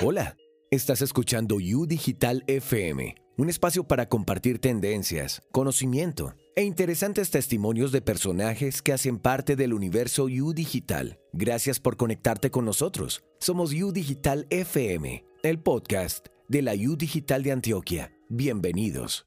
Hola, 0.00 0.36
estás 0.70 1.02
escuchando 1.02 1.56
U 1.56 1.84
Digital 1.84 2.44
FM, 2.46 3.16
un 3.36 3.50
espacio 3.50 3.82
para 3.82 4.08
compartir 4.08 4.60
tendencias, 4.60 5.42
conocimiento 5.50 6.36
e 6.54 6.62
interesantes 6.62 7.30
testimonios 7.30 7.90
de 7.90 8.00
personajes 8.00 8.80
que 8.80 8.92
hacen 8.92 9.18
parte 9.18 9.56
del 9.56 9.74
universo 9.74 10.26
U 10.26 10.52
Digital. 10.54 11.18
Gracias 11.32 11.80
por 11.80 11.96
conectarte 11.96 12.52
con 12.52 12.64
nosotros. 12.64 13.24
Somos 13.40 13.72
U 13.72 13.90
Digital 13.90 14.46
FM, 14.50 15.24
el 15.42 15.58
podcast 15.58 16.28
de 16.46 16.62
la 16.62 16.74
U 16.74 16.94
Digital 16.96 17.42
de 17.42 17.50
Antioquia. 17.50 18.12
Bienvenidos. 18.28 19.26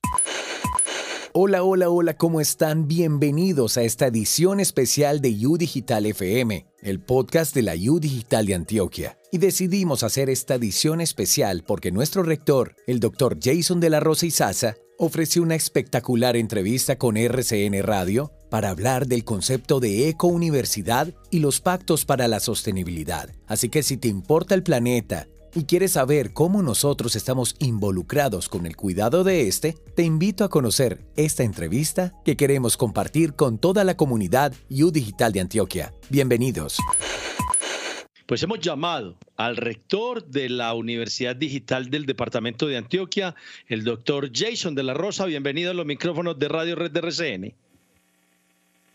Hola, 1.34 1.64
hola, 1.64 1.90
hola, 1.90 2.18
¿cómo 2.18 2.40
están? 2.42 2.90
Bienvenidos 2.90 3.78
a 3.78 3.84
esta 3.84 4.08
edición 4.08 4.60
especial 4.60 5.22
de 5.22 5.48
U 5.48 5.58
Digital 5.58 6.06
FM, 6.06 6.66
el 6.82 7.00
podcast 7.00 7.54
de 7.56 7.62
la 7.62 7.74
U 7.76 8.00
Digital 8.00 8.46
de 8.46 8.56
Antioquia. 8.56 9.18
Y 9.32 9.38
decidimos 9.38 10.04
hacer 10.04 10.30
esta 10.30 10.56
edición 10.56 11.02
especial 11.02 11.64
porque 11.66 11.92
nuestro 11.92 12.24
rector, 12.24 12.76
el 12.88 13.00
doctor 13.00 13.38
Jason 13.42 13.80
de 13.80 13.90
la 13.90 14.00
Rosa 14.00 14.26
Izaza, 14.26 14.76
ofreció 14.98 15.42
una 15.42 15.56
espectacular 15.56 16.36
entrevista 16.36 16.98
con 16.98 17.18
RCN 17.18 17.82
Radio 17.82 18.32
para 18.50 18.70
hablar 18.70 19.08
del 19.08 19.24
concepto 19.24 19.80
de 19.80 20.10
ecouniversidad 20.10 21.14
y 21.32 21.40
los 21.40 21.62
pactos 21.62 22.06
para 22.06 22.28
la 22.28 22.40
sostenibilidad. 22.40 23.30
Así 23.48 23.70
que 23.70 23.82
si 23.82 23.98
te 23.98 24.10
importa 24.10 24.54
el 24.54 24.64
planeta 24.64 25.28
y 25.54 25.66
quieres 25.66 25.94
saber 25.94 26.34
cómo 26.34 26.62
nosotros 26.62 27.16
estamos 27.16 27.56
involucrados 27.60 28.50
con 28.50 28.66
el 28.66 28.76
cuidado 28.76 29.24
de 29.24 29.48
este, 29.48 29.76
te 29.96 30.04
invito 30.04 30.44
a 30.44 30.50
conocer 30.50 31.00
esta 31.16 31.44
entrevista 31.44 32.14
que 32.24 32.38
queremos 32.38 32.78
compartir 32.78 33.34
con 33.34 33.60
toda 33.60 33.84
la 33.84 33.98
comunidad 33.98 34.54
U 34.70 34.92
Digital 34.92 35.32
de 35.34 35.42
Antioquia. 35.42 35.94
Bienvenidos. 36.10 36.80
Pues 38.26 38.44
hemos 38.44 38.60
llamado 38.62 39.18
al 39.36 39.58
rector 39.58 40.24
de 40.26 40.48
la 40.48 40.74
Universidad 40.74 41.36
Digital 41.36 41.90
del 41.90 42.06
Departamento 42.06 42.66
de 42.66 42.78
Antioquia, 42.78 43.36
el 43.68 43.84
doctor 43.84 44.30
Jason 44.34 44.74
de 44.74 44.84
la 44.84 44.94
Rosa. 44.94 45.26
Bienvenido 45.26 45.72
a 45.72 45.74
los 45.74 45.86
micrófonos 45.86 46.40
de 46.40 46.48
Radio 46.48 46.76
Red 46.76 46.92
de 46.92 47.00
RCN. 47.00 47.54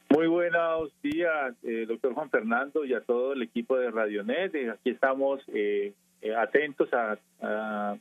Muy 0.09 0.29
buenos 0.29 0.91
días, 1.03 1.55
eh, 1.65 1.85
doctor 1.87 2.15
Juan 2.15 2.31
Fernando, 2.31 2.85
y 2.87 2.95
a 2.95 3.03
todo 3.03 3.35
el 3.35 3.43
equipo 3.43 3.77
de 3.77 3.91
Radionet. 3.91 4.55
Eh, 4.55 4.71
aquí 4.71 4.89
estamos 4.89 5.43
eh, 5.49 5.93
eh, 6.23 6.35
atentos 6.35 6.89
a, 6.93 7.97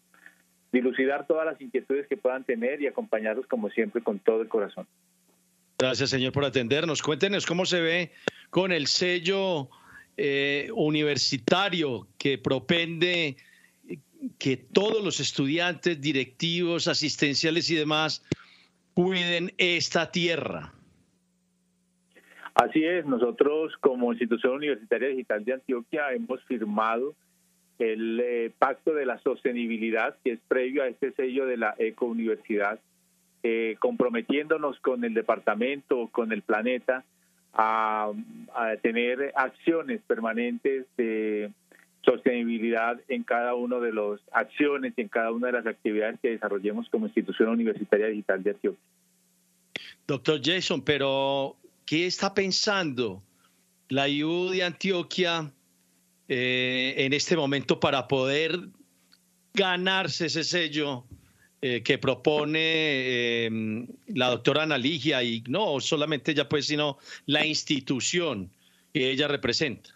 dilucidar 0.71 1.25
todas 1.25 1.45
las 1.45 1.61
inquietudes 1.61 2.05
que 2.07 2.17
puedan 2.17 2.43
tener 2.43 2.81
y 2.81 2.87
acompañarlos 2.87 3.47
como 3.47 3.69
siempre 3.69 4.01
con 4.01 4.19
todo 4.19 4.41
el 4.41 4.49
corazón. 4.49 4.85
Gracias, 5.77 6.09
señor, 6.09 6.33
por 6.33 6.43
atendernos. 6.43 7.01
Cuéntenos 7.01 7.45
cómo 7.45 7.65
se 7.65 7.79
ve 7.79 8.11
con 8.49 8.73
el 8.73 8.87
sello 8.87 9.69
eh, 10.17 10.69
universitario 10.73 12.07
que 12.17 12.37
propende 12.37 13.37
que 14.37 14.57
todos 14.57 15.03
los 15.03 15.21
estudiantes, 15.21 16.01
directivos, 16.01 16.89
asistenciales 16.89 17.69
y 17.69 17.75
demás 17.75 18.21
cuiden 18.93 19.53
esta 19.57 20.11
tierra. 20.11 20.73
Así 22.53 22.83
es, 22.83 23.05
nosotros 23.05 23.73
como 23.81 24.13
institución 24.13 24.53
universitaria 24.53 25.09
digital 25.09 25.43
de 25.43 25.53
Antioquia 25.53 26.13
hemos 26.13 26.41
firmado 26.45 27.13
el 27.79 28.19
eh, 28.23 28.51
pacto 28.57 28.93
de 28.93 29.05
la 29.05 29.19
sostenibilidad, 29.19 30.15
que 30.23 30.33
es 30.33 30.39
previo 30.47 30.83
a 30.83 30.87
este 30.87 31.11
sello 31.13 31.45
de 31.45 31.57
la 31.57 31.75
ecouniversidad, 31.77 32.79
eh, 33.43 33.75
comprometiéndonos 33.79 34.79
con 34.79 35.03
el 35.03 35.13
departamento, 35.13 36.07
con 36.11 36.31
el 36.31 36.41
planeta, 36.41 37.03
a, 37.53 38.11
tener 38.81 39.31
acciones 39.35 40.01
permanentes 40.07 40.85
de 40.97 41.51
sostenibilidad 42.03 42.99
en 43.07 43.23
cada 43.23 43.55
una 43.55 43.79
de 43.79 43.93
las 43.93 44.19
acciones 44.31 44.93
y 44.97 45.01
en 45.01 45.07
cada 45.07 45.31
una 45.31 45.47
de 45.47 45.53
las 45.53 45.65
actividades 45.65 46.19
que 46.19 46.31
desarrollemos 46.31 46.89
como 46.89 47.07
institución 47.07 47.49
universitaria 47.49 48.07
digital 48.07 48.43
de 48.43 48.51
Antioquia. 48.51 48.81
Doctor 50.07 50.39
Jason, 50.43 50.81
pero 50.81 51.55
¿qué 51.85 52.05
está 52.05 52.33
pensando 52.33 53.23
la 53.89 54.07
IU 54.07 54.49
de 54.49 54.63
Antioquia 54.63 55.51
eh, 56.27 56.95
en 56.97 57.13
este 57.13 57.37
momento 57.37 57.79
para 57.79 58.07
poder 58.07 58.57
ganarse 59.53 60.25
ese 60.25 60.43
sello 60.43 61.03
eh, 61.61 61.83
que 61.83 61.99
propone 61.99 62.59
eh, 62.59 63.49
la 64.07 64.29
doctora 64.29 64.63
Analigia 64.63 65.21
y 65.21 65.43
no 65.47 65.79
solamente 65.79 66.31
ella 66.31 66.49
pues, 66.49 66.65
sino 66.65 66.97
la 67.27 67.45
institución 67.45 68.49
que 68.91 69.11
ella 69.11 69.27
representa. 69.27 69.91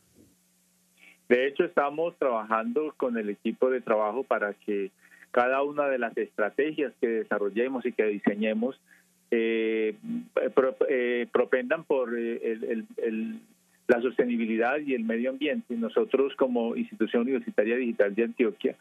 De 1.29 1.47
hecho, 1.47 1.63
estamos 1.63 2.15
trabajando 2.19 2.93
con 2.95 3.17
el 3.17 3.29
equipo 3.29 3.71
de 3.71 3.81
trabajo 3.81 4.23
para 4.23 4.53
que 4.53 4.91
cada 5.31 5.63
una 5.63 5.87
de 5.87 5.97
las 5.97 6.15
estrategias 6.15 6.93
que 7.01 7.07
desarrollemos 7.07 7.85
y 7.85 7.91
que 7.91 8.03
diseñemos 8.05 8.79
propendan 11.31 11.83
por 11.83 12.17
el, 12.17 13.39
la 13.89 14.01
sostenibilidad 14.01 14.77
y 14.77 14.93
el 14.93 15.03
medio 15.03 15.31
ambiente. 15.31 15.75
Nosotros 15.75 16.35
como 16.35 16.75
institución 16.75 17.23
universitaria 17.23 17.75
digital 17.75 18.13
de 18.13 18.23
Antioquia 18.23 18.75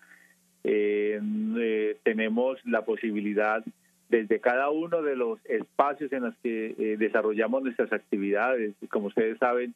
eh, 0.64 1.18
eh, 1.58 1.96
tenemos 2.02 2.58
la 2.66 2.84
posibilidad 2.84 3.64
desde 4.10 4.38
cada 4.38 4.68
uno 4.68 5.00
de 5.00 5.16
los 5.16 5.38
espacios 5.46 6.12
en 6.12 6.24
los 6.24 6.34
que 6.42 6.74
eh, 6.78 6.96
desarrollamos 6.98 7.62
nuestras 7.62 7.90
actividades. 7.90 8.74
Como 8.90 9.06
ustedes 9.06 9.38
saben, 9.38 9.74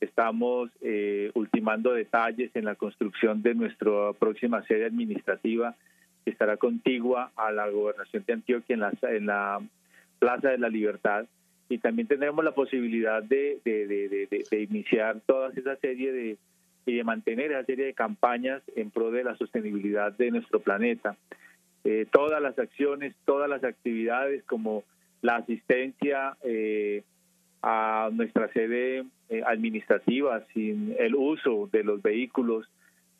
estamos 0.00 0.70
ultimando 1.32 1.94
detalles 1.94 2.50
en 2.54 2.66
la 2.66 2.74
construcción 2.74 3.42
de 3.42 3.54
nuestra 3.54 4.12
próxima 4.18 4.62
sede 4.64 4.84
administrativa 4.84 5.76
que 6.24 6.30
estará 6.30 6.58
contigua 6.58 7.32
a 7.36 7.50
la 7.52 7.70
gobernación 7.70 8.22
de 8.26 8.34
Antioquia 8.34 8.74
en 8.74 8.80
la, 8.80 8.92
en 9.02 9.26
la 9.26 9.60
Plaza 10.18 10.50
de 10.50 10.58
la 10.58 10.68
Libertad 10.68 11.24
y 11.68 11.78
también 11.78 12.08
tendremos 12.08 12.44
la 12.44 12.52
posibilidad 12.52 13.22
de, 13.22 13.60
de, 13.64 14.62
iniciar 14.62 15.20
toda 15.26 15.50
esa 15.54 15.76
serie 15.76 16.12
de 16.12 16.36
y 16.86 16.96
de 16.96 17.04
mantener 17.04 17.52
esa 17.52 17.64
serie 17.64 17.86
de 17.86 17.94
campañas 17.94 18.62
en 18.76 18.90
pro 18.90 19.10
de 19.10 19.24
la 19.24 19.36
sostenibilidad 19.36 20.12
de 20.12 20.30
nuestro 20.30 20.60
planeta. 20.60 21.16
Eh, 21.82 22.06
todas 22.12 22.42
las 22.42 22.58
acciones, 22.58 23.14
todas 23.24 23.48
las 23.48 23.64
actividades 23.64 24.44
como 24.44 24.84
la 25.22 25.36
asistencia 25.36 26.36
eh, 26.42 27.02
a 27.62 28.10
nuestra 28.12 28.52
sede 28.52 29.04
eh, 29.30 29.42
administrativa 29.46 30.44
sin 30.52 30.94
el 30.98 31.14
uso 31.14 31.70
de 31.72 31.84
los 31.84 32.02
vehículos, 32.02 32.68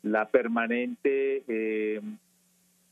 la 0.03 0.27
permanente 0.27 1.41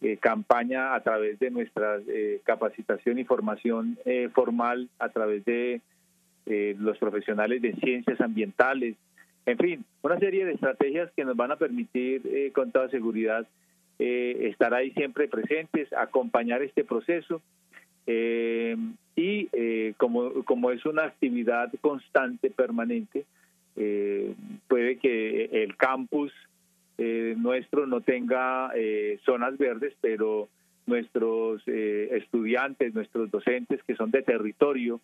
eh, 0.05 0.17
campaña 0.17 0.95
a 0.95 0.99
través 0.99 1.39
de 1.39 1.49
nuestra 1.49 1.97
eh, 2.09 2.41
capacitación 2.43 3.19
y 3.19 3.23
formación 3.23 3.97
eh, 4.03 4.27
formal, 4.33 4.89
a 4.99 5.07
través 5.07 5.45
de 5.45 5.79
los 6.45 6.97
profesionales 6.97 7.61
de 7.61 7.73
ciencias 7.75 8.19
ambientales, 8.19 8.97
en 9.45 9.57
fin, 9.57 9.85
una 10.01 10.19
serie 10.19 10.43
de 10.43 10.51
estrategias 10.51 11.09
que 11.15 11.23
nos 11.23 11.37
van 11.37 11.53
a 11.53 11.55
permitir 11.55 12.51
con 12.51 12.73
toda 12.73 12.89
seguridad 12.89 13.47
estar 13.97 14.73
ahí 14.73 14.91
siempre 14.91 15.29
presentes, 15.29 15.87
acompañar 15.93 16.61
este 16.61 16.83
proceso 16.83 17.41
y 18.05 19.93
como, 19.95 20.43
como 20.43 20.71
es 20.71 20.85
una 20.85 21.05
actividad 21.05 21.71
constante, 21.79 22.49
permanente, 22.49 23.23
puede 24.67 24.97
que 24.97 25.45
el 25.63 25.77
campus 25.77 26.33
eh, 26.97 27.35
nuestro 27.37 27.87
no 27.87 28.01
tenga 28.01 28.71
eh, 28.75 29.19
zonas 29.25 29.57
verdes, 29.57 29.93
pero 30.01 30.49
nuestros 30.85 31.61
eh, 31.67 32.09
estudiantes, 32.11 32.93
nuestros 32.93 33.31
docentes 33.31 33.81
que 33.83 33.95
son 33.95 34.11
de 34.11 34.21
territorio, 34.21 35.01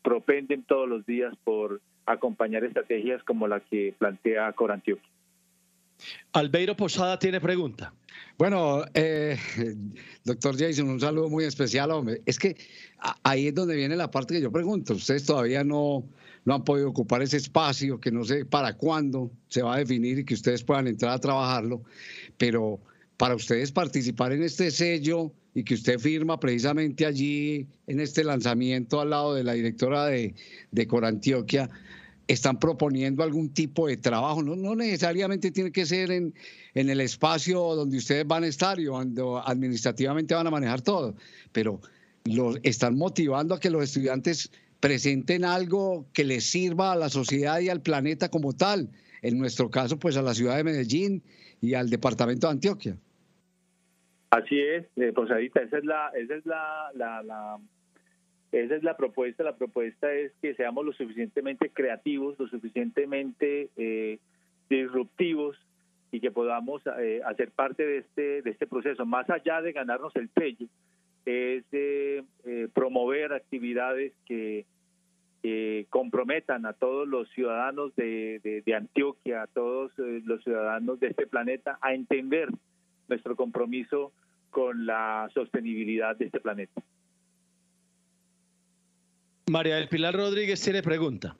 propenden 0.00 0.62
todos 0.62 0.88
los 0.88 1.04
días 1.04 1.34
por 1.44 1.82
acompañar 2.06 2.64
estrategias 2.64 3.22
como 3.24 3.46
la 3.46 3.60
que 3.60 3.94
plantea 3.98 4.50
Corantioquia. 4.54 5.10
Albeiro 6.32 6.76
Posada 6.76 7.18
tiene 7.18 7.40
pregunta. 7.40 7.92
Bueno, 8.38 8.84
doctor 10.24 10.58
Jason, 10.58 10.88
un 10.88 11.00
saludo 11.00 11.28
muy 11.28 11.44
especial, 11.44 11.90
hombre. 11.90 12.22
Es 12.24 12.38
que 12.38 12.56
ahí 13.22 13.48
es 13.48 13.54
donde 13.54 13.76
viene 13.76 13.96
la 13.96 14.10
parte 14.10 14.34
que 14.34 14.40
yo 14.40 14.50
pregunto. 14.50 14.94
Ustedes 14.94 15.24
todavía 15.24 15.62
no, 15.62 16.08
no 16.44 16.54
han 16.54 16.64
podido 16.64 16.88
ocupar 16.88 17.22
ese 17.22 17.36
espacio 17.36 18.00
que 18.00 18.10
no 18.10 18.24
sé 18.24 18.44
para 18.44 18.76
cuándo 18.76 19.30
se 19.48 19.62
va 19.62 19.74
a 19.74 19.78
definir 19.78 20.18
y 20.18 20.24
que 20.24 20.34
ustedes 20.34 20.64
puedan 20.64 20.86
entrar 20.86 21.12
a 21.12 21.18
trabajarlo, 21.18 21.82
pero 22.38 22.80
para 23.16 23.34
ustedes 23.34 23.70
participar 23.72 24.32
en 24.32 24.42
este 24.42 24.70
sello 24.70 25.32
y 25.54 25.64
que 25.64 25.74
usted 25.74 25.98
firma 25.98 26.40
precisamente 26.40 27.04
allí 27.04 27.66
en 27.86 28.00
este 28.00 28.24
lanzamiento 28.24 29.00
al 29.00 29.10
lado 29.10 29.34
de 29.34 29.44
la 29.44 29.52
directora 29.52 30.06
de, 30.06 30.34
de 30.70 30.86
Corantioquia, 30.86 31.68
están 32.32 32.58
proponiendo 32.58 33.22
algún 33.22 33.52
tipo 33.52 33.88
de 33.88 33.96
trabajo. 33.96 34.42
No, 34.42 34.54
no 34.54 34.76
necesariamente 34.76 35.50
tiene 35.50 35.72
que 35.72 35.84
ser 35.84 36.12
en, 36.12 36.32
el 36.74 37.00
espacio 37.00 37.60
donde 37.74 37.96
ustedes 37.96 38.26
van 38.26 38.44
a 38.44 38.46
estar 38.46 38.78
y 38.78 38.84
donde 38.84 39.22
administrativamente 39.44 40.34
van 40.34 40.46
a 40.46 40.50
manejar 40.50 40.80
todo, 40.80 41.16
pero 41.52 41.80
los, 42.24 42.58
están 42.62 42.96
motivando 42.96 43.54
a 43.54 43.60
que 43.60 43.70
los 43.70 43.82
estudiantes 43.82 44.52
presenten 44.78 45.44
algo 45.44 46.06
que 46.12 46.24
les 46.24 46.44
sirva 46.44 46.92
a 46.92 46.96
la 46.96 47.08
sociedad 47.08 47.58
y 47.60 47.68
al 47.68 47.82
planeta 47.82 48.28
como 48.28 48.52
tal, 48.52 48.90
en 49.22 49.38
nuestro 49.38 49.70
caso, 49.70 49.98
pues 49.98 50.16
a 50.16 50.22
la 50.22 50.34
ciudad 50.34 50.56
de 50.56 50.64
Medellín 50.64 51.22
y 51.60 51.74
al 51.74 51.90
departamento 51.90 52.46
de 52.46 52.52
Antioquia. 52.52 52.96
Así 54.30 54.58
es, 54.60 54.86
eh, 54.96 55.12
Posadita, 55.12 55.60
esa 55.60 55.78
es 55.78 55.84
la, 55.84 56.10
esa 56.16 56.36
es 56.36 56.46
la, 56.46 56.92
la, 56.94 57.58
esa 58.52 58.74
es 58.74 58.82
la 58.82 58.96
propuesta. 58.96 59.44
La 59.44 59.56
propuesta 59.56 60.12
es 60.12 60.32
que 60.42 60.54
seamos 60.54 60.84
lo 60.84 60.92
suficientemente 60.92 61.70
creativos, 61.70 62.38
lo 62.38 62.48
suficientemente 62.48 63.70
eh, 63.76 64.18
disruptivos 64.68 65.56
y 66.10 66.20
que 66.20 66.30
podamos 66.30 66.82
eh, 66.98 67.20
hacer 67.24 67.52
parte 67.52 67.86
de 67.86 67.98
este, 67.98 68.42
de 68.42 68.50
este 68.50 68.66
proceso. 68.66 69.06
Más 69.06 69.30
allá 69.30 69.62
de 69.62 69.72
ganarnos 69.72 70.14
el 70.16 70.28
sello, 70.34 70.66
es 71.26 71.64
eh, 71.72 72.24
promover 72.74 73.32
actividades 73.32 74.12
que 74.26 74.66
comprometan 75.88 76.66
a 76.66 76.74
todos 76.74 77.08
los 77.08 77.30
ciudadanos 77.30 77.96
de, 77.96 78.62
de 78.64 78.74
Antioquia, 78.74 79.42
a 79.42 79.46
todos 79.46 79.90
los 79.96 80.44
ciudadanos 80.44 81.00
de 81.00 81.08
este 81.08 81.26
planeta 81.26 81.78
a 81.80 81.94
entender 81.94 82.50
nuestro 83.08 83.36
compromiso 83.36 84.12
con 84.50 84.84
la 84.84 85.30
sostenibilidad 85.32 86.14
de 86.16 86.26
este 86.26 86.40
planeta. 86.40 86.82
María 89.50 89.74
del 89.74 89.88
Pilar 89.88 90.14
Rodríguez 90.14 90.60
tiene 90.60 90.80
pregunta. 90.80 91.36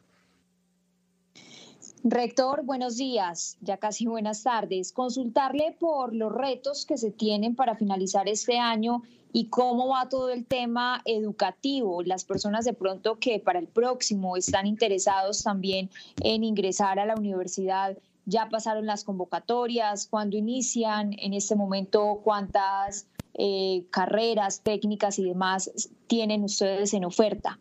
Rector, 2.02 2.64
buenos 2.64 2.96
días, 2.96 3.56
ya 3.60 3.76
casi 3.76 4.06
buenas 4.06 4.42
tardes. 4.42 4.90
Consultarle 4.90 5.76
por 5.78 6.12
los 6.14 6.32
retos 6.32 6.86
que 6.86 6.96
se 6.96 7.12
tienen 7.12 7.54
para 7.54 7.76
finalizar 7.76 8.28
este 8.28 8.58
año 8.58 9.02
y 9.32 9.46
cómo 9.46 9.88
va 9.88 10.08
todo 10.08 10.30
el 10.30 10.44
tema 10.44 11.02
educativo. 11.04 12.02
Las 12.02 12.24
personas 12.24 12.64
de 12.64 12.72
pronto 12.72 13.20
que 13.20 13.38
para 13.38 13.60
el 13.60 13.68
próximo 13.68 14.36
están 14.36 14.66
interesados 14.66 15.44
también 15.44 15.88
en 16.20 16.42
ingresar 16.42 16.98
a 16.98 17.06
la 17.06 17.14
universidad, 17.14 17.96
ya 18.24 18.48
pasaron 18.48 18.86
las 18.86 19.04
convocatorias, 19.04 20.08
cuándo 20.08 20.36
inician, 20.36 21.14
en 21.18 21.32
este 21.32 21.54
momento 21.54 22.22
cuántas 22.24 23.06
eh, 23.34 23.84
carreras 23.90 24.62
técnicas 24.62 25.18
y 25.20 25.24
demás 25.24 25.70
tienen 26.08 26.42
ustedes 26.42 26.92
en 26.92 27.04
oferta. 27.04 27.58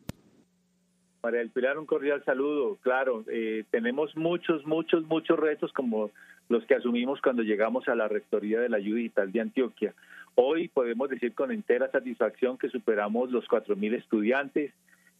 María 1.21 1.39
del 1.39 1.49
Pilar, 1.49 1.77
un 1.77 1.85
cordial 1.85 2.23
saludo. 2.23 2.77
Claro, 2.81 3.25
eh, 3.27 3.65
tenemos 3.71 4.15
muchos, 4.15 4.65
muchos, 4.65 5.03
muchos 5.05 5.37
retos 5.37 5.73
como 5.73 6.11
los 6.47 6.65
que 6.65 6.75
asumimos 6.75 7.21
cuando 7.21 7.43
llegamos 7.43 7.87
a 7.89 7.95
la 7.95 8.07
Rectoría 8.07 8.59
de 8.59 8.69
la 8.69 8.77
Ayuda 8.77 8.97
Digital 8.97 9.31
de 9.31 9.41
Antioquia. 9.41 9.93
Hoy 10.35 10.69
podemos 10.69 11.09
decir 11.09 11.33
con 11.33 11.51
entera 11.51 11.91
satisfacción 11.91 12.57
que 12.57 12.69
superamos 12.69 13.31
los 13.31 13.45
4.000 13.47 13.95
estudiantes, 13.95 14.71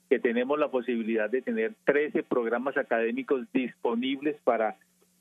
que 0.10 0.20
tenemos 0.20 0.58
la 0.58 0.70
posibilidad 0.70 1.30
de 1.30 1.42
tener 1.42 1.74
13 1.86 2.24
programas 2.24 2.78
académicos 2.78 3.46
disponibles 3.54 4.38
para 4.44 4.78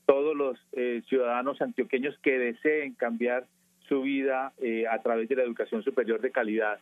todos 0.07 0.37
los 0.37 0.59
eh, 0.73 1.03
ciudadanos 1.09 1.61
antioqueños 1.61 2.17
que 2.23 2.39
deseen 2.39 2.95
cambiar 2.95 3.47
su 3.89 4.03
vida 4.03 4.53
eh, 4.59 4.87
a 4.87 5.03
través 5.03 5.29
de 5.29 5.37
la 5.37 5.43
educación 5.43 5.83
superior 5.83 6.21
de 6.21 6.31
calidad 6.31 6.79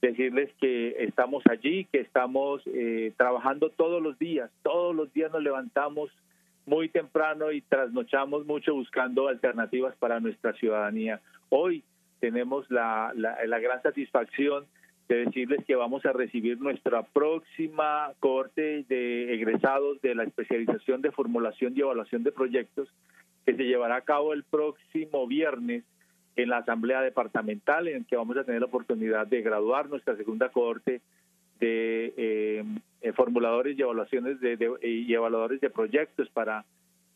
decirles 0.00 0.50
que 0.60 0.96
estamos 1.04 1.42
allí, 1.50 1.86
que 1.86 2.00
estamos 2.00 2.62
eh, 2.66 3.12
trabajando 3.16 3.70
todos 3.70 4.02
los 4.02 4.18
días, 4.18 4.50
todos 4.62 4.94
los 4.94 5.12
días 5.12 5.32
nos 5.32 5.42
levantamos 5.42 6.10
muy 6.66 6.88
temprano 6.88 7.52
y 7.52 7.60
trasnochamos 7.62 8.46
mucho 8.46 8.74
buscando 8.74 9.28
alternativas 9.28 9.94
para 9.96 10.20
nuestra 10.20 10.52
ciudadanía. 10.54 11.20
Hoy 11.48 11.82
tenemos 12.20 12.70
la, 12.70 13.12
la, 13.14 13.58
gran 13.58 13.82
satisfacción 13.82 14.64
de 15.08 15.26
decirles 15.26 15.62
que 15.66 15.74
vamos 15.74 16.06
a 16.06 16.12
recibir 16.12 16.58
nuestra 16.58 17.02
próxima 17.02 18.12
corte 18.20 18.84
de 18.88 19.34
egresados 19.34 20.00
de 20.00 20.14
la 20.14 20.24
especialización 20.24 21.02
de 21.02 21.12
formulación 21.12 21.74
y 21.76 21.80
evaluación 21.80 22.22
de 22.22 22.32
proyectos 22.32 22.88
que 23.44 23.54
se 23.54 23.64
llevará 23.64 23.96
a 23.96 24.00
cabo 24.00 24.32
el 24.32 24.44
próximo 24.44 25.26
viernes 25.26 25.84
en 26.36 26.48
la 26.48 26.58
Asamblea 26.58 27.00
Departamental, 27.00 27.88
en 27.88 28.04
que 28.04 28.16
vamos 28.16 28.36
a 28.36 28.44
tener 28.44 28.60
la 28.60 28.66
oportunidad 28.66 29.26
de 29.26 29.42
graduar 29.42 29.88
nuestra 29.88 30.16
segunda 30.16 30.48
cohorte 30.48 31.00
de 31.60 32.12
eh, 32.16 33.12
formuladores 33.14 33.78
y 33.78 33.82
evaluaciones 33.82 34.40
de, 34.40 34.56
y 34.82 35.12
evaluadores 35.14 35.60
de 35.60 35.70
proyectos 35.70 36.28
para, 36.30 36.64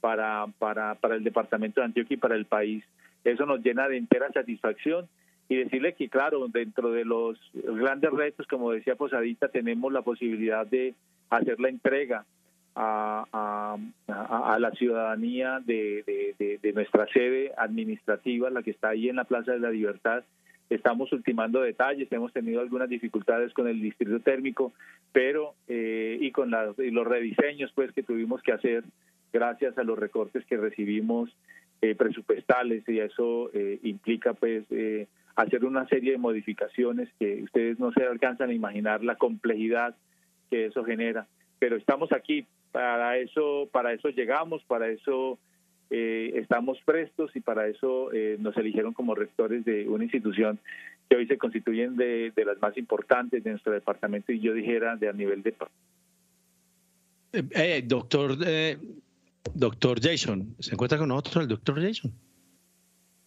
para, 0.00 0.46
para, 0.58 0.94
para 0.94 1.16
el 1.16 1.24
Departamento 1.24 1.80
de 1.80 1.86
Antioquia 1.86 2.14
y 2.14 2.18
para 2.18 2.36
el 2.36 2.46
país. 2.46 2.84
Eso 3.24 3.46
nos 3.46 3.60
llena 3.60 3.88
de 3.88 3.96
entera 3.96 4.30
satisfacción 4.32 5.08
y 5.48 5.56
decirle 5.56 5.94
que, 5.94 6.08
claro, 6.08 6.46
dentro 6.48 6.90
de 6.92 7.04
los 7.04 7.38
grandes 7.52 8.10
retos, 8.12 8.46
como 8.46 8.70
decía 8.70 8.96
Posadita, 8.96 9.48
tenemos 9.48 9.92
la 9.92 10.02
posibilidad 10.02 10.66
de 10.66 10.94
hacer 11.30 11.58
la 11.58 11.68
entrega 11.68 12.24
a, 12.80 14.58
la 14.58 14.70
ciudadanía 14.72 15.60
de, 15.64 16.72
nuestra 16.74 17.06
sede 17.12 17.52
administrativa, 17.56 18.50
la 18.50 18.62
que 18.62 18.70
está 18.70 18.90
ahí 18.90 19.08
en 19.08 19.16
la 19.16 19.24
Plaza 19.24 19.52
de 19.52 19.60
la 19.60 19.70
Libertad. 19.70 20.24
Estamos 20.70 21.10
ultimando 21.12 21.60
detalles, 21.62 22.12
hemos 22.12 22.32
tenido 22.32 22.60
algunas 22.60 22.88
dificultades 22.88 23.52
con 23.54 23.68
el 23.68 23.80
distrito 23.80 24.20
térmico, 24.20 24.72
pero 25.12 25.54
eh, 25.66 26.18
y 26.20 26.30
con 26.30 26.50
los 26.50 27.06
rediseños 27.06 27.72
pues 27.74 27.90
que 27.92 28.02
tuvimos 28.02 28.42
que 28.42 28.52
hacer 28.52 28.84
gracias 29.32 29.78
a 29.78 29.82
los 29.82 29.98
recortes 29.98 30.44
que 30.44 30.58
recibimos 30.58 31.34
eh, 31.80 31.94
presupuestales 31.94 32.86
y 32.86 32.98
eso 33.00 33.50
eh, 33.54 33.78
implica 33.82 34.34
pues 34.34 34.64
hacer 35.36 35.64
una 35.64 35.86
serie 35.88 36.12
de 36.12 36.18
modificaciones 36.18 37.08
que 37.18 37.42
ustedes 37.44 37.78
no 37.78 37.90
se 37.92 38.04
alcanzan 38.04 38.50
a 38.50 38.54
imaginar 38.54 39.02
la 39.02 39.16
complejidad 39.16 39.96
que 40.50 40.66
eso 40.66 40.84
genera 40.84 41.26
pero 41.58 41.76
estamos 41.76 42.12
aquí 42.12 42.46
para 42.72 43.16
eso, 43.18 43.68
para 43.72 43.92
eso 43.92 44.08
llegamos, 44.08 44.62
para 44.64 44.88
eso 44.88 45.38
eh, 45.90 46.32
estamos 46.36 46.78
prestos 46.84 47.34
y 47.34 47.40
para 47.40 47.66
eso 47.66 48.12
eh, 48.12 48.36
nos 48.38 48.56
eligieron 48.56 48.92
como 48.92 49.14
rectores 49.14 49.64
de 49.64 49.88
una 49.88 50.04
institución 50.04 50.58
que 51.08 51.16
hoy 51.16 51.26
se 51.26 51.38
constituyen 51.38 51.96
de, 51.96 52.32
las 52.44 52.60
más 52.60 52.76
importantes 52.76 53.42
de 53.42 53.50
nuestro 53.50 53.72
departamento 53.72 54.32
y 54.32 54.40
yo 54.40 54.52
dijera 54.52 54.96
de 54.96 55.08
a 55.08 55.12
nivel 55.12 55.42
de... 55.42 55.54
Eh, 57.32 57.82
doctor, 57.86 58.36
doctor 59.54 60.00
Jason, 60.02 60.54
¿se 60.58 60.74
encuentra 60.74 60.98
con 60.98 61.08
nosotros 61.08 61.36
el 61.42 61.48
doctor 61.48 61.80
Jason? 61.80 62.12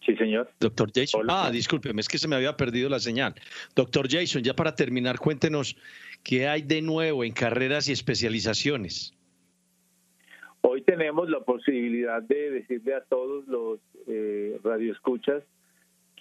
Sí, 0.04 0.16
señor. 0.16 0.50
Doctor 0.58 0.90
Jason. 0.92 1.26
ah, 1.28 1.50
discúlpeme, 1.50 2.00
es 2.00 2.08
que 2.08 2.18
se 2.18 2.26
me 2.26 2.34
había 2.34 2.56
perdido 2.56 2.88
la 2.88 2.98
señal. 2.98 3.34
Doctor 3.74 4.08
Jason, 4.10 4.42
ya 4.42 4.54
para 4.54 4.74
terminar, 4.74 5.18
cuéntenos 5.18 5.76
qué 6.22 6.48
hay 6.48 6.62
de 6.62 6.82
nuevo 6.82 7.24
en 7.24 7.32
carreras 7.32 7.88
y 7.88 7.92
especializaciones. 7.92 9.12
Hoy 10.60 10.82
tenemos 10.82 11.28
la 11.28 11.40
posibilidad 11.40 12.22
de 12.22 12.50
decirle 12.50 12.94
a 12.94 13.00
todos 13.02 13.46
los 13.48 13.80
eh, 14.06 14.58
radioescuchas 14.62 15.42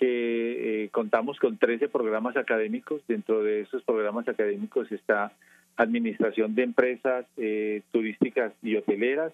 que 0.01 0.85
eh, 0.85 0.89
contamos 0.89 1.37
con 1.37 1.57
13 1.57 1.87
programas 1.87 2.35
académicos. 2.35 3.03
Dentro 3.07 3.43
de 3.43 3.61
esos 3.61 3.83
programas 3.83 4.27
académicos 4.27 4.91
está 4.91 5.31
Administración 5.77 6.55
de 6.55 6.63
Empresas 6.63 7.25
eh, 7.37 7.83
Turísticas 7.91 8.51
y 8.63 8.75
Hoteleras. 8.77 9.31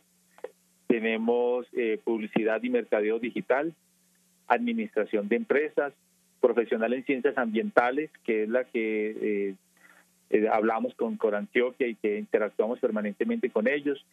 Tenemos 0.88 1.65
eh, 1.71 2.00
Publicidad 2.03 2.62
y 2.63 2.69
Mercadeo 2.69 3.17
Digital, 3.17 3.74
Administración 4.47 5.29
de 5.29 5.38
Empresas, 5.38 5.93
Profesional 6.41 6.93
en 6.93 7.05
Ciencias 7.05 7.38
Ambientales, 7.38 8.12
que 8.25 8.43
es 8.43 8.50
la 8.50 8.65
que 8.65 9.55
hablamos 10.51 10.93
con 10.96 11.17
Corantioquia 11.17 11.88
y 11.88 11.96
que 11.96 12.17
interactuamos 12.17 12.79
permanentemente 12.79 13.50
con 13.50 13.67
ellos. 13.67 14.05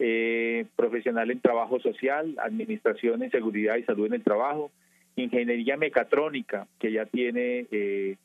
Eh, 0.00 0.66
profesional 0.76 1.28
en 1.30 1.40
trabajo 1.40 1.80
social, 1.80 2.36
administración 2.38 3.24
en 3.24 3.32
seguridad 3.32 3.76
y 3.76 3.82
salud 3.82 4.06
en 4.06 4.14
el 4.14 4.22
trabajo, 4.22 4.70
ingeniería 5.16 5.76
mecatrónica, 5.76 6.68
que 6.78 6.92
ya 6.92 7.04
tiene 7.06 7.66
eh, 7.72 8.16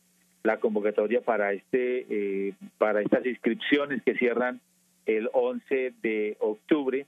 la 0.44 0.58
convocatoria 0.58 1.22
para 1.22 1.52
este 1.54 2.06
eh, 2.10 2.54
para 2.78 3.02
estas 3.02 3.26
inscripciones 3.26 4.04
que 4.04 4.16
cierran 4.16 4.62
el 5.08 5.30
11 5.34 5.94
de 6.04 6.38
octubre, 6.40 7.08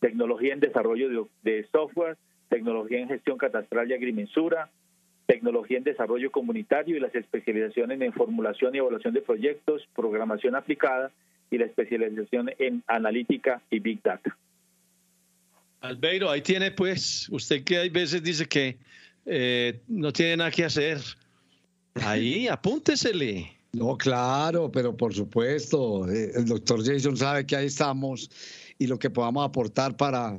tecnología 0.00 0.52
en 0.52 0.60
desarrollo 0.60 1.28
de, 1.42 1.66
software, 1.72 2.18
tecnología 2.50 2.98
en 2.98 3.08
gestión 3.08 3.38
catastral 3.38 3.90
y 3.90 3.94
agrimensura, 3.94 4.68
tecnología 5.26 5.78
en 5.78 5.84
desarrollo 5.84 6.30
comunitario 6.30 6.96
y 6.96 7.00
las 7.00 7.14
especializaciones 7.14 8.00
en 8.00 8.12
formulación 8.12 8.74
y 8.74 8.78
evaluación 8.78 9.14
de 9.14 9.22
proyectos, 9.22 9.86
programación 9.94 10.54
aplicada 10.54 11.10
y 11.50 11.58
la 11.58 11.66
especialización 11.66 12.50
en 12.58 12.82
analítica 12.86 13.62
y 13.70 13.78
big 13.78 14.02
data. 14.02 14.36
Albeiro, 15.80 16.30
ahí 16.30 16.40
tiene 16.40 16.70
pues, 16.70 17.28
usted 17.30 17.62
que 17.62 17.78
hay 17.78 17.90
veces 17.90 18.22
dice 18.22 18.46
que 18.46 18.78
eh, 19.26 19.80
no 19.88 20.12
tiene 20.12 20.38
nada 20.38 20.50
que 20.50 20.64
hacer. 20.64 20.98
Ahí, 21.94 22.48
apúntesele. 22.48 23.50
No, 23.72 23.96
claro, 23.96 24.70
pero 24.70 24.96
por 24.96 25.12
supuesto, 25.12 26.08
eh, 26.08 26.32
el 26.34 26.46
doctor 26.46 26.84
Jason 26.84 27.16
sabe 27.16 27.44
que 27.44 27.56
ahí 27.56 27.66
estamos 27.66 28.30
y 28.78 28.86
lo 28.86 28.98
que 28.98 29.10
podamos 29.10 29.44
aportar 29.44 29.96
para, 29.96 30.38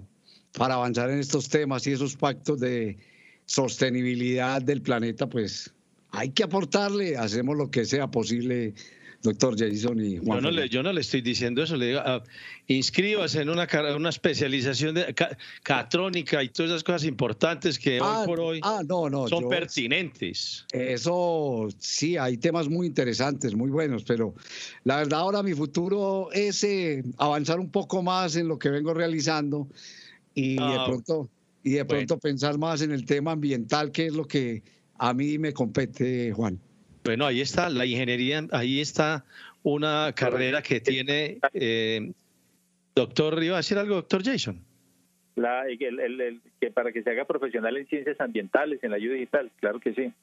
para 0.57 0.75
avanzar 0.75 1.09
en 1.09 1.19
estos 1.19 1.49
temas 1.49 1.85
y 1.85 1.91
esos 1.91 2.15
pactos 2.15 2.59
de 2.59 2.97
sostenibilidad 3.45 4.61
del 4.61 4.81
planeta, 4.81 5.27
pues 5.27 5.73
hay 6.11 6.29
que 6.29 6.43
aportarle, 6.43 7.17
hacemos 7.17 7.57
lo 7.57 7.69
que 7.69 7.85
sea 7.85 8.07
posible 8.07 8.73
doctor 9.25 9.55
Jason 9.57 9.99
y 9.99 10.17
Juan. 10.17 10.37
Yo 10.37 10.41
no, 10.41 10.51
le, 10.51 10.69
yo 10.69 10.83
no 10.83 10.93
le 10.93 11.01
estoy 11.01 11.21
diciendo 11.21 11.63
eso, 11.63 11.75
le 11.75 11.87
digo, 11.87 11.99
ah, 12.03 12.23
inscríbase 12.67 13.41
en 13.41 13.49
una, 13.49 13.67
una 13.95 14.09
especialización 14.09 14.95
de 14.95 15.13
catrónica 15.63 16.41
y 16.43 16.49
todas 16.49 16.71
esas 16.71 16.83
cosas 16.83 17.03
importantes 17.03 17.77
que 17.77 17.99
hoy 17.99 18.07
ah, 18.09 18.23
por 18.25 18.39
hoy 18.39 18.59
ah, 18.63 18.81
no, 18.87 19.09
no, 19.09 19.27
son 19.27 19.49
pertinentes. 19.49 20.65
Eso 20.71 21.67
sí, 21.79 22.17
hay 22.17 22.37
temas 22.37 22.69
muy 22.69 22.87
interesantes, 22.87 23.55
muy 23.55 23.69
buenos, 23.69 24.03
pero 24.03 24.35
la 24.83 24.97
verdad 24.97 25.19
ahora 25.19 25.43
mi 25.43 25.53
futuro 25.53 26.29
es 26.31 26.63
eh, 26.63 27.03
avanzar 27.17 27.59
un 27.59 27.69
poco 27.69 28.01
más 28.01 28.35
en 28.35 28.47
lo 28.47 28.57
que 28.57 28.69
vengo 28.69 28.93
realizando 28.93 29.67
y 30.33 30.55
de 30.55 30.79
pronto 30.85 31.29
y 31.65 31.71
de 31.71 31.83
pronto 31.83 32.19
pensar 32.19 32.59
más 32.59 32.83
en 32.83 32.91
el 32.91 33.05
tema 33.05 33.31
ambiental, 33.31 33.91
que 33.91 34.05
es 34.05 34.13
lo 34.13 34.25
que 34.25 34.61
a 34.99 35.15
mí 35.15 35.39
me 35.39 35.51
compete, 35.51 36.31
Juan. 36.31 36.59
Bueno, 37.03 37.25
ahí 37.25 37.41
está 37.41 37.69
la 37.71 37.87
ingeniería, 37.87 38.45
ahí 38.51 38.79
está 38.79 39.25
una 39.63 40.13
carrera 40.15 40.61
que 40.61 40.79
tiene. 40.79 41.39
Eh, 41.55 42.11
doctor, 42.95 43.43
¿iba 43.43 43.55
a 43.55 43.57
decir 43.57 43.79
algo, 43.79 43.95
doctor 43.95 44.23
Jason? 44.23 44.63
La, 45.37 45.63
que 46.61 46.69
para 46.69 46.91
que 46.91 47.01
se 47.01 47.09
haga 47.09 47.25
profesional 47.25 47.75
en 47.77 47.87
ciencias 47.87 48.21
ambientales, 48.21 48.83
en 48.83 48.91
la 48.91 48.97
ayuda 48.97 49.15
digital, 49.15 49.51
claro 49.59 49.79
que 49.79 49.95
sí. 49.95 50.13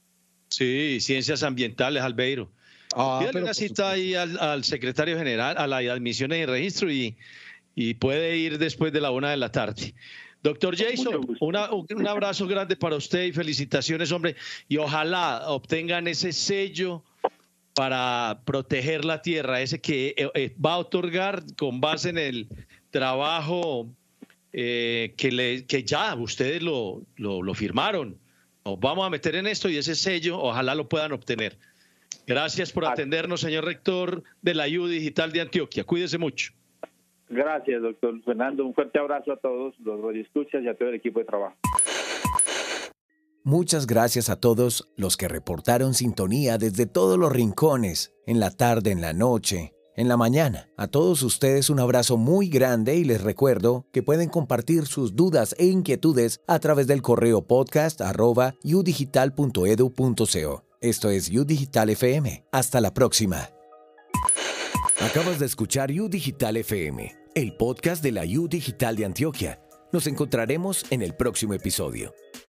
Sí, 0.49 1.01
ciencias 1.01 1.43
ambientales, 1.43 2.05
Albeiro. 2.05 2.53
Ah, 2.95 3.29
una 3.35 3.53
cita 3.53 3.91
ahí 3.91 4.15
al, 4.15 4.63
secretario 4.63 5.19
general, 5.19 5.57
a 5.59 5.67
la 5.67 5.79
admisión 5.79 6.33
y 6.33 6.47
registro 6.47 6.89
y, 6.89 7.17
y 7.75 7.95
puede 7.95 8.37
ir 8.37 8.59
después 8.59 8.93
de 8.93 9.01
la 9.01 9.11
una 9.11 9.31
de 9.33 9.39
la 9.39 9.51
tarde. 9.51 9.93
Doctor 10.43 10.77
Jason, 10.77 11.37
un 11.41 12.07
abrazo 12.07 12.47
grande 12.49 12.75
para 12.75 12.97
usted 12.97 13.25
y 13.25 13.33
felicitaciones, 13.33 14.11
hombre. 14.11 14.35
Y 14.69 14.77
ojalá 14.77 15.45
obtengan 15.47 16.09
ese 16.09 16.33
sello 16.33 17.05
para 17.75 18.43
proteger 18.45 19.05
la 19.05 19.23
tierra, 19.23 19.61
ese 19.61 19.81
que 19.81 20.15
eh, 20.17 20.31
eh, 20.35 20.55
va 20.65 20.75
a 20.75 20.79
otorgar 20.79 21.45
con 21.57 21.81
base 21.81 22.11
en 22.11 22.19
el 22.19 22.49
trabajo 22.91 23.89
eh, 24.53 25.15
que, 25.17 25.31
le, 25.31 25.65
que 25.65 25.85
ya 25.85 26.15
ustedes 26.17 26.61
lo, 26.61 27.03
lo, 27.17 27.55
firmaron. 27.55 28.19
Nos 28.65 28.79
vamos 28.81 29.07
a 29.07 29.11
meter 29.11 29.37
en 29.37 29.47
esto 29.47 29.69
y 29.69 29.77
ese 29.77 29.95
sello, 29.95 30.39
ojalá 30.39 30.75
lo 30.75 30.89
puedan 30.89 31.13
obtener. 31.13 31.57
Gracias 32.27 32.73
por 32.73 32.85
atendernos, 32.85 33.41
señor 33.41 33.65
rector 33.65 34.23
de 34.43 34.55
la 34.55 34.67
U 34.67 34.87
Digital 34.87 35.33
de 35.33 35.41
Antioquia. 35.41 35.85
Cuídese 35.85 36.19
mucho. 36.19 36.53
Gracias, 37.33 37.81
doctor 37.81 38.23
Fernando. 38.25 38.67
Un 38.67 38.75
fuerte 38.75 38.99
abrazo 38.99 39.33
a 39.33 39.37
todos 39.39 39.75
los 39.79 40.01
radioescuchas 40.03 40.63
y 40.63 40.69
a 40.69 40.77
todo 40.77 40.91
el 40.91 40.97
equipo 40.97 41.19
de 41.19 41.25
trabajo. 41.25 41.57
Muchas 43.43 43.87
gracias 43.87 44.29
a 44.29 44.37
todos 44.37 44.93
los 44.97 45.17
que 45.17 45.29
reportaron 45.29 45.95
sintonía 45.95 46.59
desde 46.59 46.87
todos 46.87 47.19
los 47.19 47.33
rincones, 47.33 48.15
en 48.27 48.39
la 48.39 48.51
tarde, 48.51 48.93
en 48.93 49.01
la 49.01 49.15
noche, 49.15 49.73
en 49.97 50.09
la 50.09 50.19
mañana. 50.19 50.69
A 50.77 50.89
todos 50.89 51.23
ustedes 51.23 51.71
un 51.71 51.81
abrazo 51.81 52.19
muy 52.19 52.49
grande 52.49 52.97
y 52.97 53.05
les 53.05 53.23
recuerdo 53.25 53.87
que 53.93 54.03
pueden 54.03 54.29
compartir 54.29 54.85
sus 54.85 55.17
dudas 55.17 55.57
e 55.59 55.67
inquietudes 55.67 56.41
a 56.47 56.59
través 56.59 56.87
del 56.87 57.01
correo 57.01 57.47
podcast. 57.47 58.01
Esto 60.81 61.11
es 61.11 61.31
UDigital 61.31 61.91
FM. 61.91 62.45
Hasta 62.53 62.81
la 62.83 62.93
próxima. 62.93 63.49
Acabas 65.01 65.39
de 65.41 65.47
escuchar 65.47 65.91
UDigital 65.91 66.59
FM 66.59 67.22
el 67.35 67.55
podcast 67.55 68.03
de 68.03 68.13
la 68.13 68.25
U 68.25 68.47
Digital 68.47 68.95
de 68.95 69.07
Antioquia. 69.07 69.59
Nos 69.91 70.07
encontraremos 70.07 70.85
en 70.91 71.01
el 71.01 71.15
próximo 71.15 71.55
episodio. 71.55 72.15